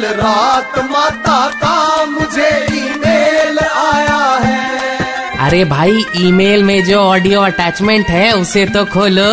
कल 0.00 0.06
रात 0.16 0.78
माता 0.90 1.38
का 1.54 2.04
मुझे 2.04 2.48
ईमेल 2.74 3.58
आया 3.58 4.20
है। 4.44 5.38
अरे 5.46 5.64
भाई 5.64 6.04
ईमेल 6.16 6.62
में 6.64 6.82
जो 6.84 6.98
ऑडियो 6.98 7.40
अटैचमेंट 7.40 8.06
है 8.06 8.32
उसे 8.32 8.64
तो 8.66 8.84
खोलो। 8.84 9.28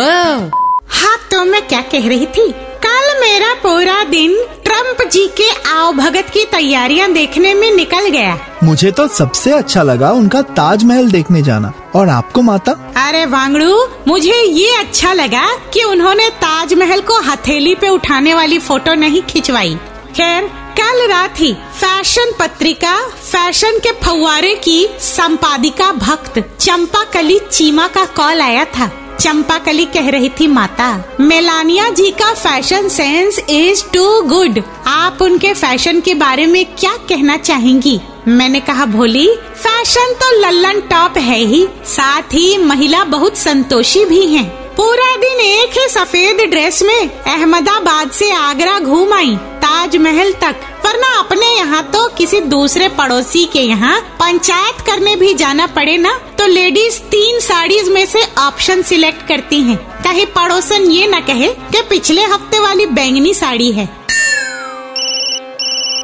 हाँ 0.88 1.16
तो 1.30 1.44
मैं 1.44 1.62
क्या 1.68 1.80
कह 1.92 2.08
रही 2.08 2.26
थी? 2.26 2.50
कल 2.84 3.20
मेरा 3.20 3.54
पूरा 3.62 4.02
दिन 4.04 4.36
ट्रंप 4.64 5.02
जी 5.12 5.26
के 5.40 5.48
आओ 5.70 5.90
भगत 5.92 6.30
की 6.34 6.44
तैयारियाँ 6.44 7.12
देखने 7.12 7.54
में 7.54 7.70
निकल 7.76 8.08
गया। 8.10 8.38
मुझे 8.64 8.90
तो 8.90 9.08
सबसे 9.08 9.52
अच्छा 9.52 9.82
लगा 9.82 10.10
उनका 10.12 10.42
ताजमहल 10.54 11.10
देखने 11.10 11.42
जाना। 11.42 11.72
और 11.94 12.08
आपको 12.08 12.42
माता? 12.42 12.72
अरे 13.06 13.26
वांगड़ू 13.26 13.84
मुझे 14.08 14.42
ये 14.42 14.76
अच्छा 14.76 15.12
लगा 15.12 15.48
कि 15.72 15.84
उन्होंने 15.84 16.30
ताजमहल 16.38 17.00
को 17.00 17.20
हथेली 17.30 17.74
पे 17.74 17.88
उठाने 17.88 18.34
वाली 18.34 18.58
फ़ोटो 18.58 18.94
नहीं 18.94 19.22
खिंचवाई। 19.22 19.78
खैर, 20.18 20.44
कल 20.78 21.06
रात 21.08 21.40
ही 21.40 21.52
फ़ैशन 21.54 22.32
पत्रिका, 22.40 22.94
फ़ैशन 23.08 23.78
के 23.78 23.92
फव्वारे 23.92 24.54
की 24.54 24.86
संपादिका 25.00 25.92
भक्त 25.92 26.38
चंपा 26.60 27.02
कली 27.04 27.38
चीमा 27.52 27.86
का 27.88 28.04
कॉल 28.04 28.40
आया 28.40 28.64
था। 28.64 28.90
चंपा 29.20 29.58
कली 29.58 29.84
कह 29.84 30.08
रही 30.10 30.28
थी, 30.28 30.46
माता, 30.46 31.04
मेलानिया 31.20 31.88
जी 31.88 32.10
का 32.10 32.32
fashion 32.34 32.88
sense 32.88 33.38
is 33.38 33.84
too 33.94 34.20
good. 34.22 34.62
आप 34.86 35.22
उनके 35.22 35.54
फ़ैशन 35.54 36.00
के 36.00 36.14
बारे 36.14 36.46
में 36.46 36.64
क्या 36.66 36.96
कहना 37.08 37.36
चाहेंगी? 37.36 38.00
मैंने 38.28 38.60
कहा, 38.60 38.86
भोली, 38.86 39.28
फ़ैशन 39.56 40.14
तो 40.14 40.40
लल्लन 40.40 40.80
टॉप 40.80 41.18
है 41.18 41.38
ही, 41.38 41.66
साथ 41.86 42.34
ही 42.34 42.56
महिला 42.58 43.04
बहुत 43.04 43.38
संतोषी 43.38 44.04
भी 44.04 44.26
हैं। 44.26 44.48
पूरा 44.74 45.16
दिन 45.16 45.40
एक 45.40 45.78
ही 45.78 45.88
सफ़ेद 45.88 46.40
ड्रेस 46.50 46.82
में 46.82 47.08
अहमदाबाद 47.10 48.10
से 48.10 48.30
आगरा 48.32 48.78
घूम 48.78 49.12
आई। 49.12 49.38
ताजमहल 49.78 50.32
तक। 50.32 50.54
वरना 50.84 51.08
अपने 51.18 51.46
यहाँ 51.46 51.82
तो 51.82 52.06
किसी 52.08 52.40
दूसरे 52.40 52.88
पड़ोसी 52.88 53.44
के 53.44 53.60
यहाँ 53.60 54.00
पंचायत 54.20 54.80
करने 54.80 55.14
भी 55.16 55.34
जाना 55.34 55.66
पड़े 55.66 55.96
ना? 55.96 56.12
तो 56.38 56.46
लेडीज़ 56.46 56.98
तीन 57.04 57.38
साड़ीज 57.40 57.88
में 57.88 58.04
से 58.06 58.22
ऑप्शन 58.38 58.82
सिलेक्ट 58.82 59.26
करती 59.28 59.60
हैं। 59.60 59.76
कहीं 60.02 60.26
पड़ोसन 60.26 60.90
ये 60.90 61.06
न 61.06 61.20
कहे 61.20 61.48
कि 61.48 61.82
पिछले 61.90 62.22
हफ़्ते 62.22 62.58
वाली 62.58 62.86
बैंगनी 62.86 63.34
साड़ी 63.34 63.70
है। 63.72 63.88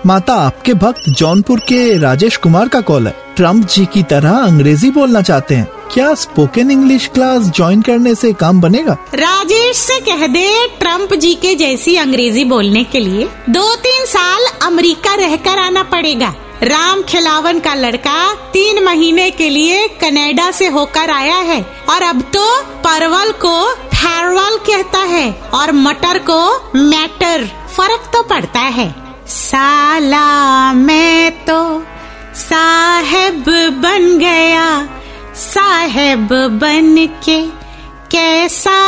माता, 0.06 0.34
आपके 0.34 0.74
भक्त 0.74 1.08
जौनपुर 1.10 1.60
के 1.60 1.98
राजेश 1.98 2.36
कुमार 2.36 2.68
का 2.68 2.80
कॉल 2.80 3.06
है। 3.06 3.14
ट्रंप 3.36 3.66
जी 3.66 3.86
की 3.86 4.02
तरह 4.02 4.36
अंग्रेज़ी 4.38 4.90
बोलना 4.90 5.22
चाहते 5.22 5.54
हैं। 5.54 5.68
क्या 5.92 6.12
स्पोकन 6.14 6.70
इंग्लिश 6.70 7.06
क्लास 7.06 7.42
ज्वाइन 7.46 7.82
करने 7.82 8.14
से 8.14 8.32
काम 8.32 8.60
बनेगा? 8.60 8.96
राजेश 9.14 9.76
से 9.76 9.98
कह 10.00 10.26
दे 10.26 10.46
ट्रंप 10.78 11.14
जी 11.14 11.34
के 11.34 11.54
जैसी 11.54 11.96
अंग्रेज़ी 11.96 12.44
बोलने 12.44 12.84
के 12.84 13.00
लिए 13.00 13.28
दो 13.50 13.74
तीन 13.76 14.04
साल 14.06 14.46
अमेरिका 14.62 15.14
रहकर 15.14 15.58
आना 15.58 15.82
पड़ेगा। 15.82 16.32
राम 16.62 17.02
खिलावन 17.02 17.58
का 17.60 17.74
लड़का 17.74 18.34
तीन 18.52 18.82
महीने 18.84 19.30
के 19.30 19.48
लिए 19.48 19.86
कनाडा 20.00 20.50
से 20.50 20.66
होकर 20.68 21.10
आया 21.10 21.38
है, 21.38 21.60
और 21.90 22.02
अब 22.02 22.22
तो 22.34 22.44
परवल 22.80 23.32
को 23.40 23.56
फेरवल 23.74 24.56
कहता 24.66 24.98
है, 25.06 25.30
और 25.54 25.72
मटर 25.72 26.18
को 26.30 26.40
मैटर, 26.74 27.46
फ़र्क 27.76 28.10
तो 28.12 28.22
पड़ता 28.22 28.60
है। 28.60 28.94
साला 29.28 30.72
मैं 30.72 31.30
तो 31.44 31.82
साहेब 32.36 33.44
साहेब 35.94 36.28
बन 36.60 36.96
के 37.24 37.36
कैसा 38.10 38.78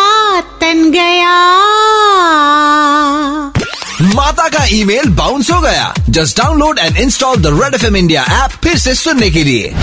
तन 0.61 0.91
गया? 0.91 1.35
माता 4.15 4.49
का 4.49 4.65
ईमेल 4.71 5.09
बाउंस 5.15 5.51
हो 5.51 5.61
गया। 5.61 5.95
Just 6.11 6.39
download 6.39 6.79
and 6.79 6.97
install 6.97 7.37
the 7.37 7.61
Red 7.63 7.75
F 7.75 7.87
M 7.87 7.97
India 7.97 8.25
app 8.45 8.51
फिर 8.65 8.79
से 8.79 8.95
सुनने 8.95 9.31
के 9.31 9.45
लिए। 9.45 9.75